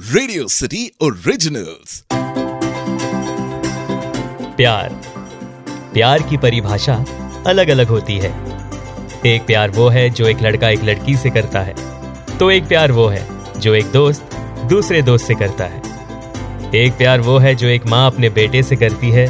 Radio 0.00 0.48
city 0.48 0.92
originals 1.02 2.04
प्यार। 4.56 4.88
प्यार 5.94 6.22
की 6.22 6.36
परिभाषा 6.36 7.04
अलग 7.46 7.68
अलग 7.68 7.86
होती 7.86 8.18
है। 8.18 8.30
एक 9.26 9.46
प्यार 9.46 9.70
वो 9.70 9.88
है 9.88 10.10
जो 10.10 10.26
एक 10.26 10.42
लड़का 10.42 10.68
एक 10.68 10.84
लड़की 10.84 11.16
से 11.16 11.30
करता 11.30 11.60
है। 11.60 11.74
तो 12.38 12.50
एक 12.50 12.64
प्यार 12.64 12.92
वो 12.92 13.08
है 13.08 13.26
जो 13.60 13.74
एक 13.74 13.86
दोस्त 13.86 14.30
दूसरे 14.70 15.02
दोस्त 15.02 15.26
से 15.26 15.34
करता 15.34 15.64
है। 15.64 15.82
एक 16.74 16.92
प्यार 16.92 17.20
वो 17.20 17.38
है 17.38 17.54
जो 17.54 17.68
एक 17.68 17.86
माँ 17.86 18.06
अपने 18.06 18.28
बेटे 18.28 18.62
से 18.62 18.76
करती 18.76 19.10
है। 19.10 19.28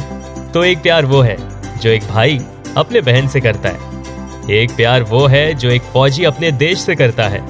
तो 0.51 0.63
एक 0.63 0.81
प्यार 0.81 1.05
वो 1.05 1.21
है 1.21 1.37
जो 1.79 1.89
एक 1.89 2.03
भाई 2.03 2.39
अपने 2.77 3.01
बहन 3.01 3.27
से 3.27 3.41
करता 3.41 3.69
है। 3.69 3.79
एक 4.51 4.71
प्यार 4.71 5.03
वो 5.03 5.27
है 5.27 5.53
जो 5.53 5.69
एक 5.69 5.81
फौजी 5.81 6.23
अपने 6.23 6.51
देश 6.51 6.79
से 6.79 6.95
करता 6.95 7.27
है। 7.27 7.41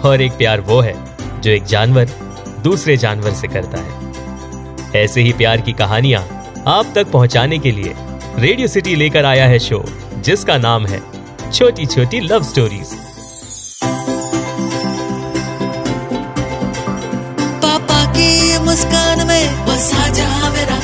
और 0.00 0.20
एक 0.20 0.32
प्यार 0.32 0.60
वो 0.60 0.80
है 0.80 0.94
जो 1.40 1.50
एक 1.50 1.64
जानवर 1.64 2.31
दूसरे 2.62 2.96
जानवर 2.96 3.32
से 3.32 3.48
करता 3.48 3.78
है। 3.78 5.02
ऐसे 5.02 5.20
ही 5.20 5.32
प्यार 5.32 5.60
की 5.60 5.72
कहानियाँ 5.72 6.22
आप 6.68 6.92
तक 6.94 7.10
पहुँचाने 7.10 7.58
के 7.58 7.70
लिए 7.70 7.94
रेडियो 8.38 8.68
सिटी 8.68 8.94
लेकर 8.94 9.24
आया 9.24 9.46
है 9.46 9.58
शो, 9.58 9.84
जिसका 10.16 10.56
नाम 10.58 10.86
है 10.86 11.00
छोटी 11.52 11.86
छोटी 11.86 12.20
लव 12.20 12.42
स्टोरीज। 12.42 12.94
पापा 17.62 18.04
की 18.12 18.58
मुस्कान 18.58 19.26
में 19.26 19.66
बसा 19.66 20.08
जहाँ 20.08 20.50
मेरा, 20.50 20.78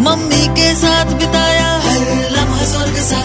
मम्मी 0.00 0.46
के 0.56 0.74
साथ 0.74 1.14
बिताया 1.14 1.70
हर 1.84 2.30
लम्हा 2.30 2.64
स्वर्ग 2.64 2.96
सा। 3.02 3.22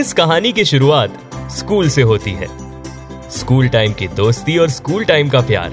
इस 0.00 0.12
कहानी 0.12 0.50
की 0.52 0.64
शुरुआत 0.64 1.16
स्कूल 1.52 1.88
से 1.88 2.02
होती 2.02 2.30
है। 2.32 2.46
स्कूल 3.30 3.66
टाइम 3.68 3.92
की 3.92 4.06
दोस्ती 4.10 4.56
और 4.58 4.68
स्कूल 4.68 5.04
टाइम 5.04 5.28
का 5.28 5.40
प्यार, 5.40 5.72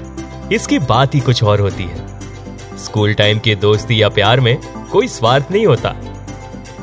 इसकी 0.52 0.78
बात 0.78 1.14
ही 1.14 1.20
कुछ 1.20 1.42
और 1.44 1.60
होती 1.60 1.84
है। 1.84 2.76
स्कूल 2.78 3.14
टाइम 3.14 3.38
की 3.38 3.54
दोस्ती 3.54 4.00
या 4.02 4.08
प्यार 4.08 4.40
में 4.40 4.56
कोई 4.92 5.08
स्वार्थ 5.08 5.52
नहीं 5.52 5.64
होता। 5.66 5.94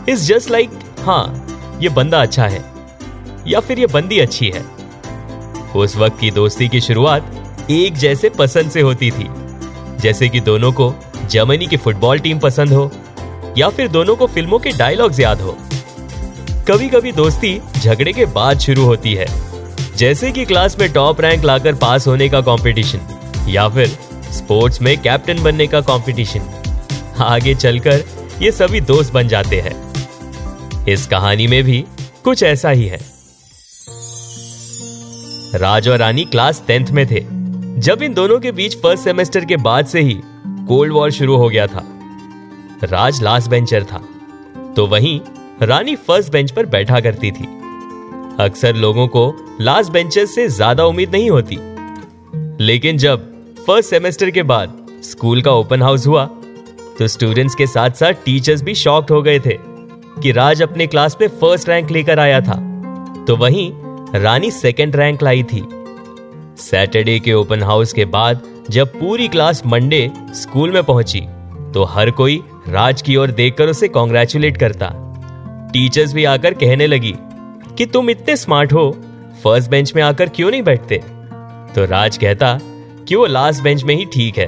इस 0.10 0.26
जस्ट 0.28 0.52
लाइक 0.52 0.72
हाँ 1.00 1.78
ये 1.82 1.90
बंदा 1.90 2.22
अच्छा 2.22 2.48
है, 2.48 2.64
या 3.48 3.60
फिर 3.60 3.80
ये 3.80 3.88
बंदी 3.88 4.20
अच्छी 4.20 4.50
है। 4.50 4.64
उस 5.76 5.96
वक्त 5.98 6.20
की 6.20 6.32
दोस्ती 6.32 6.70
की 6.70 6.82
शुरुआत 6.82 7.68
एक 7.72 7.98
जैसे 7.98 8.30
पसंद 8.30 8.72
से 8.72 8.82
होती 8.82 9.12
थी। 9.12 9.28
जैसे 10.02 10.30
कि 10.30 10.40
दोनों 10.42 10.72
को 10.72 10.94
जर्मनी 11.26 11.68
की 11.68 11.78
फुटबॉल 11.78 12.20
टीम 12.20 12.40
पसंद 12.40 12.74
हो, 12.74 12.92
या 13.58 13.70
फिर 13.70 13.88
दोनों 13.90 14.16
को 14.16 14.28
फ़िल्मों 14.28 14.60
के 14.60 14.78
डायलॉग्स 14.78 15.20
याद 15.20 15.42
हो। 15.42 15.58
कभी 16.68 16.88
कभी 16.90 17.12
दोस्ती 17.12 17.60
झगड़े 17.80 18.12
के 18.14 18.26
बाद 18.26 18.60
शुरू 18.60 18.84
होती 18.84 19.14
है। 19.14 19.26
जैसे 19.98 20.32
कि 20.32 20.46
क्लास 20.46 20.78
में 20.80 20.92
टॉप 20.94 21.20
रैंक 21.22 21.44
लाकर 21.44 21.76
पास 21.76 22.08
होने 22.08 22.30
का 22.30 22.40
कंपटीशन 22.42 23.00
या 23.50 23.68
फिर 23.70 23.88
स्पोर्ट्स 24.34 24.82
में 24.82 24.98
कैप्टन 25.02 25.44
बनने 25.44 25.68
का 25.68 25.82
कंपटीशन 25.82 26.42
आगे 27.24 27.54
चलकर 27.56 28.04
ये 28.42 28.52
सभी 28.52 28.82
दोस्त 28.82 29.14
बन 29.14 29.28
जाते 29.28 29.60
हैं। 29.62 30.86
इस 30.86 31.06
कहानी 31.08 31.48
में 31.48 31.64
भी 31.64 31.84
कुछ 32.24 32.44
ऐसा 32.44 32.70
ही 32.70 32.86
है। 32.86 33.00
राज 35.56 35.90
और 35.90 35.98
रानी 35.98 36.26
क्लास 36.26 36.64
टेंथ 36.68 36.88
में 36.88 37.06
थे, 37.08 37.24
जब 37.82 38.04
इन 38.04 38.14
दोनों 38.14 38.40
के 38.40 38.52
बीच 38.52 38.78
फ़र्स्ट 38.78 39.04
सेमेस्टर 39.04 39.46
के 39.46 39.58
बाद 39.60 39.86
से 39.86 40.02
ही 40.02 40.20
कोल्ड 40.68 40.94
वॉर 40.94 41.12
शुरू 41.12 41.38
हो 41.38 41.50
गया 41.50 41.68
था। 41.68 41.86
राज 42.84 43.22
लास्ट 43.24 43.50
बेंचर 43.50 43.84
था 43.84 44.04
तो 44.76 44.88
वहीं 44.88 45.20
रानी 45.62 45.96
फ़र्स्ट 45.98 46.32
बेंच 46.32 46.52
पर 46.52 46.66
बैठा 46.66 47.00
करती 47.00 47.30
थी। 47.32 47.46
अक्सर 48.40 48.76
लोगों 48.76 49.08
को 49.08 49.22
लास्ट 49.62 49.92
बेंचेस 49.92 50.34
से 50.36 50.48
ज़्यादा 50.48 50.86
उम्मीद 50.86 51.12
नहीं 51.12 51.30
होती। 51.30 51.58
लेकिन 52.66 52.98
जब 52.98 53.24
फ़र्स्ट 53.68 53.90
सेमेस्टर 53.90 54.30
के 54.30 54.44
बाद 54.44 54.76
स्कूल 55.04 55.42
का 55.42 55.52
ओपन 55.52 55.82
हाउस 55.82 56.08
हुआ 56.08 56.26
तो 56.98 57.08
स्टूडेंट्स 57.08 57.56
के 57.56 57.68
साथ 57.68 57.92
साथ 57.92 58.24
टीचर्स 58.26 58.62
भी 58.62 58.76
शॉक्ड 58.76 59.12
हो 59.12 59.22
गए 59.22 59.40
थे 59.40 59.58
कि 60.22 60.32
राज 60.32 60.62
अपने 60.62 60.88
क्लास 60.88 61.18
में 61.22 61.28
फ़र्स्ट 61.30 61.70
रैंक 61.70 61.92
लेकर 61.92 62.20
आया 62.20 62.42
था। 62.42 62.56
तो 63.28 63.36
वहीं 63.36 63.72
रानी 64.22 64.52
सेकंड 64.52 64.96
रैंक 64.96 65.24
लाई 65.24 65.44
थी। 65.44 65.64
सैटरडे 66.60 67.20
के 67.20 67.34
ओपन 67.34 67.64
हाउस 67.64 67.94
के 67.94 68.06
बाद 68.08 68.42
जब 68.70 69.00
पूरी 69.00 69.28
क्लास 69.28 69.66
मंडे 69.66 70.10
स्कूल 70.34 70.72
में 70.72 70.84
पहुँची 70.84 71.22
तो 71.74 71.84
हर 71.86 72.12
कोई 72.12 72.42
राज 72.68 73.02
की 73.02 73.16
ओर 73.16 73.32
देखकर 73.32 73.68
उसे 73.68 73.88
कॉन्ग्रेचुलेट 73.88 74.58
करता। 74.58 74.94
टीचर्स 75.76 76.14
भी 76.14 76.26
आकर 76.26 76.54
कहने 76.54 76.88
लगी 76.88 77.16
कि 77.78 77.86
तुम 77.86 78.10
इतने 78.10 78.38
स्मार्ट 78.38 78.74
हो, 78.74 78.98
फ़र्स्ट 79.44 79.72
बेंच 79.72 79.96
में 79.96 80.04
आकर 80.04 80.30
क्यों 80.30 80.52
नहीं 80.52 80.64
बैठते? 80.64 80.96
तो 81.76 81.86
राज 81.86 82.18
कहता 82.18 82.60
कि 83.08 83.16
वो 83.16 83.26
लास्ट 83.26 83.64
बेंच 83.64 83.84
में 83.84 83.96
ही 83.96 84.06
ठीक 84.06 84.38
है। 84.38 84.48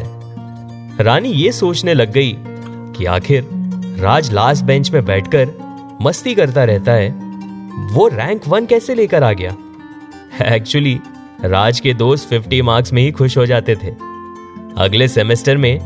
रानी 1.04 1.30
ये 1.30 1.52
सोचने 1.52 1.94
लग 1.94 2.12
गई 2.12 2.38
कि 2.98 3.06
आखिर 3.06 3.48
राज 4.00 4.34
लास्ट 4.34 4.64
बेंच 4.64 4.92
में 4.92 5.06
बैठकर 5.06 5.50
मस्ती 6.02 6.36
करता 6.36 6.64
रहता 6.64 6.92
है। 6.92 7.10
वो 7.94 8.08
रैंक 8.08 8.42
वन 8.48 8.66
कैसे 8.66 8.96
लेकर 8.96 9.24
आ 9.24 9.34
गया? 9.34 9.58
एक्चुअली, 10.56 11.00
राज 11.42 11.80
के 11.80 11.94
दोस्त 11.94 12.30
50 12.30 12.62
मार्क्स 12.62 12.94
में 12.94 13.02
ही 13.02 13.12
खुश 13.12 13.38
हो 13.38 13.46
जाते 13.46 13.76
थे। 13.76 13.90
अगले 14.78 15.08
सेमेस्टर 15.08 15.58
में 15.58 15.80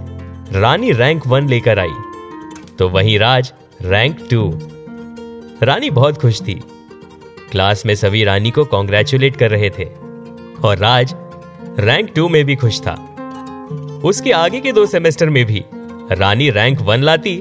रानी 0.52 0.92
रैंक 0.92 1.28
वन 1.28 1.50
लेकर 1.50 1.80
आई। 1.80 1.94
तो 2.80 2.90
वहीं 2.90 3.20
राज 3.20 3.54
रैंक 3.82 4.28
टू। 4.32 4.60
रानी 5.64 5.90
बहुत 5.90 6.18
खुश 6.22 6.42
थी। 6.42 6.54
क्लास 7.52 7.86
में 7.86 7.94
सभी 7.96 8.24
रानी 8.24 8.52
को 8.52 8.64
कॉन्ग्रेचुलेट 8.66 9.36
कर 9.36 9.50
रहे 9.52 9.70
थे। 9.70 9.84
और 10.64 10.78
राज 10.78 11.14
रैंक 11.80 12.10
टू 12.16 12.30
में 12.30 12.44
भी 12.46 12.56
खुश 12.56 12.80
था। 12.82 12.94
उसके 14.04 14.32
आगे 14.32 14.60
के 14.62 14.72
दो 14.72 14.86
सेमेस्टर 14.86 15.30
में 15.30 15.46
भी 15.46 15.64
रानी 16.12 16.50
रैंक 16.50 16.82
वन 16.82 17.02
लाती 17.02 17.36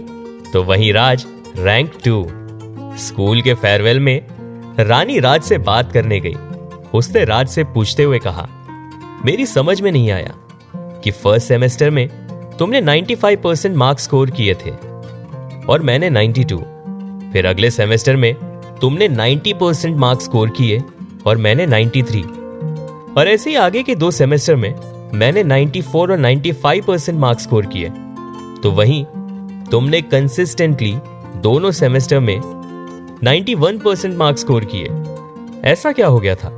तो 0.53 0.63
वहीं 0.63 0.93
राज 0.93 1.25
रैंक 1.57 1.93
टू 2.05 2.27
स्कूल 2.97 3.41
के 3.43 3.55
फेयरवेल 3.55 4.01
में 4.01 4.21
रानी 4.79 5.19
राज 5.19 5.43
से 5.43 5.59
बात 5.59 5.93
करने 5.93 6.21
गई। 6.21 6.35
उसने 6.95 7.25
राज 7.25 7.49
से 7.49 7.65
पूछते 7.65 8.03
हुए 8.03 8.19
कहा, 8.19 8.49
मेरी 9.25 9.47
समझ 9.47 9.81
में 9.81 9.91
नहीं 9.93 10.11
आया 10.11 10.35
कि 10.77 11.11
फ़र्स्ट 11.11 11.49
सेमेस्टर 11.49 11.91
में 11.91 12.09
तुमने 12.59 12.81
95 12.81 13.37
परसेंट 13.37 13.77
मार्क्स 13.77 14.05
स्कोर 14.05 14.31
किए 14.31 14.55
थे 14.55 14.71
और 15.67 15.81
मैंने 15.83 16.11
92 16.11 16.63
फिर 17.33 17.47
अगले 17.47 17.71
सेमेस्टर 17.71 18.17
में 18.17 18.35
तुमने 18.81 19.09
90 19.09 19.53
परसेंट 19.53 19.97
मार्क्स 19.97 20.25
स्कोर 20.25 20.51
किए 20.51 20.83
और 21.27 21.37
मैंने 21.37 21.67
93 21.67 22.25
और 23.19 23.29
ऐसे 23.29 23.51
ही 23.51 23.57
आगे 23.57 23.83
के 23.83 23.95
दो 23.95 24.11
सेमेस्टर 24.11 24.57
में 24.57 24.75
मैंने 25.15 25.43
94 25.45 26.11
और 26.11 26.19
95 26.19 26.81
परसेंट 26.87 27.19
मार्क्स 27.19 27.43
स्कोर 27.43 27.67
किए। 27.67 27.89
तो 28.63 28.71
वहीं 28.71 29.05
तुमने 29.71 30.01
कंसिस्टेंटली 30.03 30.95
दोनों 31.37 31.71
सेमेस्टर 31.71 32.21
में 32.21 32.39
91 33.25 33.79
परसेंट 33.79 34.17
मार्क्स 34.17 34.41
स्कोर 34.41 34.65
किए। 34.65 34.89
ऐसा 35.71 35.93
क्या 35.93 36.07
हो 36.07 36.19
गया 36.19 36.35
था? 36.35 36.51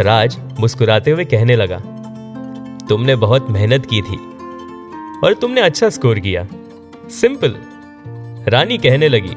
राज 0.00 0.38
मुस्कुराते 0.60 1.10
हुए 1.10 1.24
कहने 1.24 1.56
लगा, 1.56 1.78
तुमने 2.88 3.16
बहुत 3.16 3.50
मेहनत 3.50 3.86
की 3.86 4.00
थी 4.02 4.16
और 5.24 5.34
तुमने 5.40 5.60
अच्छा 5.60 5.88
स्कोर 5.88 6.18
किया। 6.18 6.46
सिंपल। 7.10 7.54
रानी 8.48 8.78
कहने 8.78 9.08
लगी 9.08 9.36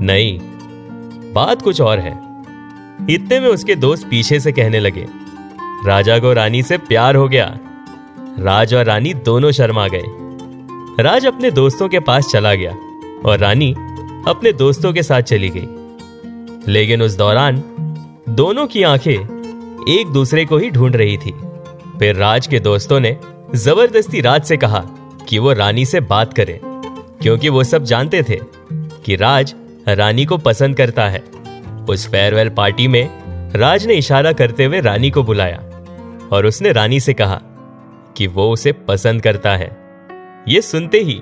नहीं, 0.00 0.38
बात 1.34 1.62
कुछ 1.62 1.80
और 1.80 1.98
है। 1.98 2.12
इतने 3.10 3.38
में 3.40 3.48
उसके 3.48 3.74
दोस्त 3.76 4.06
पीछे 4.10 4.40
से 4.40 4.52
कहने 4.52 4.80
लगे, 4.80 5.06
राजा 5.86 6.18
को 6.18 6.32
रानी 6.32 6.62
से 6.62 6.78
प्यार 6.78 7.16
हो 7.16 7.28
गया। 7.28 7.46
राज 8.40 8.74
और 8.74 8.84
रानी 8.84 9.14
दोनों 9.14 9.50
शर्मा 9.52 9.86
गए। 9.88 11.02
राज 11.02 11.26
अपने 11.26 11.50
दोस्तों 11.50 11.88
के 11.88 12.00
पास 12.00 12.28
चला 12.28 12.54
गया 12.54 12.72
और 13.24 13.38
रानी 13.38 13.72
अपने 14.28 14.52
दोस्तों 14.52 14.92
के 14.92 15.02
साथ 15.02 15.22
चली 15.22 15.50
गई। 15.50 16.72
लेकिन 16.72 17.02
उस 17.02 17.16
दौरान 17.16 17.62
दोनों 18.28 18.66
की 18.66 18.82
आँखें 18.82 19.12
एक 19.90 20.12
दूसरे 20.12 20.44
को 20.44 20.56
ही 20.58 20.70
ढूंढ 20.70 20.96
रही 20.96 21.16
थी। 21.16 21.32
फिर 21.98 22.16
राज 22.16 22.46
के 22.46 22.60
दोस्तों 22.60 23.00
ने 23.00 23.16
ज़बरदस्ती 23.54 24.20
राज 24.20 24.42
से 24.42 24.56
कहा 24.56 24.84
कि 25.28 25.38
वो 25.38 25.52
रानी 25.52 25.84
से 25.84 26.00
बात 26.02 26.34
करे, 26.34 26.60
क्योंकि 26.64 27.48
वो 27.48 27.64
सब 27.64 27.84
जानते 27.84 28.22
थे 28.22 28.38
कि 29.04 29.16
राज 29.16 29.54
रानी 29.88 30.24
को 30.24 30.38
पसंद 30.38 30.76
करता 30.76 31.08
है। 31.08 31.22
उस 31.88 32.08
फेयरवेल 32.10 32.48
पार्टी 32.48 32.88
में 32.88 33.08
राज 33.56 33.86
ने 33.86 33.94
इशारा 33.94 34.32
करते 34.32 34.64
हुए 34.64 34.80
रानी 34.80 35.10
को 35.10 35.22
बुलाया 35.22 35.58
और 36.32 36.46
उसने 36.46 36.72
रानी 36.72 37.00
से 37.00 37.14
कहा 37.14 37.40
कि 38.16 38.26
वो 38.26 38.50
उसे 38.50 38.72
पसंद 38.72 39.22
करता 39.22 39.56
है। 39.56 39.70
ये 40.48 40.60
सुनते 40.60 40.98
ही 40.98 41.20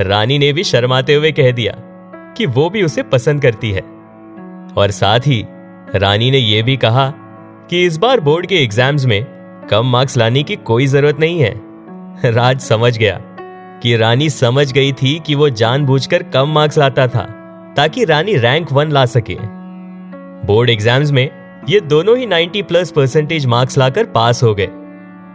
रानी 0.00 0.38
ने 0.38 0.52
भी 0.52 0.64
शर्माते 0.64 1.14
हुए 1.14 1.32
कह 1.32 1.50
दिया 1.50 1.74
कि 2.36 2.46
वो 2.46 2.70
भी 2.70 2.82
उसे 2.82 3.02
पसंद 3.02 3.42
करती 3.42 3.70
है। 3.70 3.82
और 4.76 4.90
साथ 4.90 5.20
ही 5.20 5.44
रानी 5.94 6.30
ने 6.30 6.38
यह 6.38 6.62
भी 6.62 6.76
कहा 6.76 7.12
कि 7.70 7.84
इस 7.86 7.96
बार 7.96 8.20
बोर्ड 8.20 8.46
के 8.46 8.54
एग्ज़ाम्स 8.54 9.04
में 9.04 9.24
कम 9.70 9.86
मार्क्स 9.86 10.16
लाने 10.16 10.42
की 10.42 10.56
कोई 10.56 10.86
ज़रूरत 10.86 11.20
नहीं 11.20 11.40
है। 11.40 12.32
राज 12.32 12.60
समझ 12.60 12.96
गया 12.98 13.18
कि 13.82 13.96
रानी 13.96 14.30
समझ 14.30 14.72
गई 14.72 14.92
थी 14.92 15.18
कि 15.26 15.34
वो 15.34 15.48
जानबूझकर 15.50 16.22
कम 16.22 16.48
मार्क्स 16.48 16.78
लाता 16.78 17.06
था। 17.06 17.35
ताकि 17.76 18.04
रानी 18.04 18.34
रैंक 18.38 18.72
वन 18.72 18.92
ला 18.92 19.04
सके। 19.06 19.36
बोर्ड 20.46 20.70
एग्ज़ाम्स 20.70 21.10
में 21.10 21.28
ये 21.68 21.80
दोनों 21.82 22.16
ही 22.18 22.26
90 22.26 22.62
प्लस 22.62 22.90
परसेंटेज 22.90 23.46
मार्क्स 23.46 23.78
लाकर 23.78 24.04
पास 24.10 24.42
हो 24.42 24.54
गए। 24.54 24.66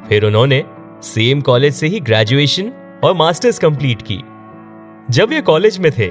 फिर 0.10 0.26
उन्होंने 0.26 0.64
सेम 1.04 1.42
कॉलेज 1.42 1.74
से 1.74 1.88
ही 1.88 2.00
ग्रेजुएशन 2.02 2.72
और 3.04 3.14
मास्टर्स 3.16 3.60
कंप्लीट 3.60 4.02
की। 4.02 4.22
जब 5.10 5.34
ये 5.34 5.42
कॉलेज 5.44 5.80
में 5.80 5.92
थे 5.92 6.08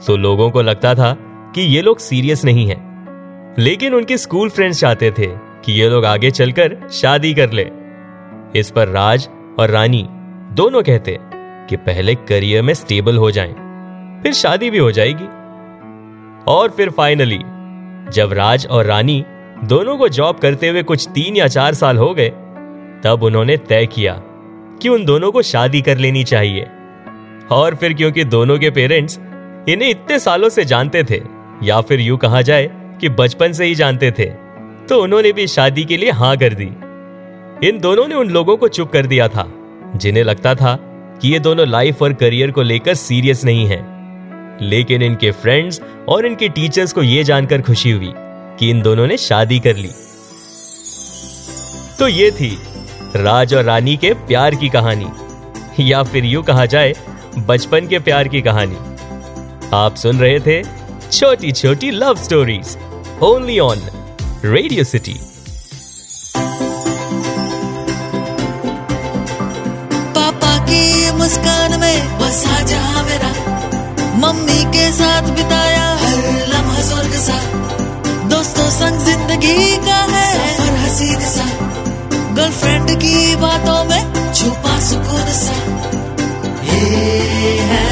तो 0.00 0.16
लोगों 0.18 0.50
को 0.50 0.62
लगता 0.62 0.94
था 0.94 1.12
कि 1.54 1.62
ये 1.62 1.82
लोग 1.82 1.98
सीरियस 2.00 2.44
नहीं 2.44 2.66
हैं। 2.68 3.54
लेकिन 3.58 3.94
उनके 3.94 4.16
स्कूल 4.18 4.48
फ्रेंड्स 4.48 4.80
चाहते 4.80 5.10
थे 5.10 5.26
कि 5.64 5.72
ये 5.72 5.88
लोग 5.88 6.04
आगे 6.06 6.30
चलकर 6.30 6.76
शादी 6.92 7.32
कर 7.34 7.52
ले। 7.52 7.68
इस 8.54 8.70
पर 8.70 8.88
राज 8.88 9.28
और 9.58 9.70
रानी 9.70 10.06
दोनों 10.54 10.82
कहते 10.82 11.18
कि 11.68 11.76
पहले 11.78 12.14
करियर 12.28 12.62
में 12.62 12.72
स्टेबल 12.74 13.16
हो 13.16 13.30
जाएँ, 13.30 13.52
फिर 14.22 14.32
शादी 14.34 14.70
भी 14.70 14.78
हो 14.78 14.90
जाएगी। 14.92 15.28
और 16.50 16.70
फिर 16.70 16.90
फाइनली 16.90 17.38
जब 18.12 18.32
राज 18.32 18.66
और 18.66 18.86
रानी 18.86 19.22
दोनों 19.64 19.96
को 19.98 20.08
जॉब 20.08 20.38
करते 20.38 20.68
हुए 20.68 20.82
कुछ 20.82 21.06
तीन 21.08 21.36
या 21.36 21.46
चार 21.48 21.74
साल 21.74 21.98
हो 21.98 22.12
गए, 22.14 22.28
तब 23.04 23.22
उन्होंने 23.22 23.56
तय 23.68 23.86
किया 23.86 24.14
कि 24.82 24.88
उन 24.88 25.04
दोनों 25.04 25.30
को 25.32 25.42
शादी 25.42 25.80
कर 25.80 25.98
लेनी 25.98 26.24
चाहिए। 26.24 26.66
और 27.50 27.74
फिर 27.74 27.92
क्योंकि 27.92 28.24
दोनों 28.26 28.58
के 28.58 28.70
पेरेंट्स 28.70 29.18
इन्हें 29.68 29.88
इतने 29.90 30.18
सालों 30.18 30.48
से 30.48 30.64
जानते 30.64 31.04
थे, 31.04 31.20
या 31.62 31.80
फिर 31.80 32.00
यूँ 32.00 32.18
कहा 32.18 32.42
जाए 32.42 32.70
कि 33.00 33.08
बचपन 33.10 33.52
से 33.52 33.64
ही 33.64 33.74
जानते 33.74 34.10
थे 34.10 34.26
तो 34.88 35.02
उन्होंने 35.02 35.32
भी 35.32 35.46
शादी 35.46 35.84
के 35.84 35.96
लिए 35.96 36.10
हाँ 36.12 36.36
कर 36.36 36.54
दी। 36.54 36.68
इन 37.68 37.78
दोनों 37.80 38.08
ने 38.08 38.14
उन 38.14 38.30
लोगों 38.30 38.56
को 38.56 38.68
चुप 38.68 38.92
कर 38.92 39.06
दिया 39.06 39.28
था, 39.28 39.46
जिन्हें 39.96 40.24
लगता 40.24 40.54
था 40.54 40.76
कि 41.22 41.32
ये 41.32 41.38
दोनों 41.38 41.68
लाइफ 41.68 42.02
और 42.02 42.12
करियर 42.14 42.50
को 42.50 42.62
लेकर 42.62 42.94
सीरियस 42.96 43.44
नहीं 43.44 43.66
है। 43.66 43.78
लेकिन 44.62 45.02
इनके 45.02 45.30
फ्रेंड्स 45.32 45.80
और 46.08 46.26
इनके 46.26 46.48
टीचर्स 46.48 46.92
को 46.92 47.02
यह 47.02 47.22
जानकर 47.22 47.62
खुशी 47.62 47.90
हुई 47.90 48.12
कि 48.58 48.70
इन 48.70 48.82
दोनों 48.82 49.06
ने 49.06 49.16
शादी 49.16 49.58
कर 49.58 49.76
ली। 49.76 49.90
तो 51.98 52.08
ये 52.08 52.30
थी 52.30 52.56
राज 53.16 53.54
और 53.54 53.64
रानी 53.64 53.96
के 53.96 54.12
प्यार 54.26 54.54
की 54.54 54.68
कहानी, 54.68 55.06
या 55.80 56.02
फिर 56.02 56.24
यूँ 56.24 56.42
कहा 56.42 56.66
जाए, 56.66 56.94
बचपन 57.38 57.86
के 57.86 57.98
प्यार 57.98 58.28
की 58.28 58.40
कहानी। 58.42 58.76
आप 59.74 59.94
सुन 59.96 60.18
रहे 60.18 60.38
थे 60.40 60.62
छोटी 61.10 61.52
छोटी 61.52 61.90
love 61.90 62.14
stories 62.16 62.76
only 63.22 63.58
on 63.58 63.80
radio 64.44 64.84
city 64.84 65.14
पापा 70.14 70.56
की 70.66 71.10
मुस्कान 71.18 71.78
में 71.80 72.18
बसा 72.18 72.60
जहाँ 72.62 73.02
मेरा 73.04 73.28
मम्मी 74.20 74.64
के 74.72 74.90
साथ 74.92 75.28
बिताया 75.36 75.84
हर 76.00 76.16
लम्हा 76.48 76.80
स्वर्ग 76.82 77.12
सा। 77.20 77.36
दोस्तों, 78.28 78.68
संग 78.70 78.98
ज़िंदगी 79.06 79.76
का 79.86 80.00
है 80.10 80.26
सफ़र 80.56 80.76
हसीन 80.78 81.20
सा। 81.30 81.46
गर्लफ्रेंड 82.36 82.90
की 83.00 83.36
बातों 83.36 83.78
में 83.84 84.02
छुपा 84.34 84.78
सुकून 84.80 85.32
सा। 85.38 85.56
ये 86.64 86.84
है 87.70 87.89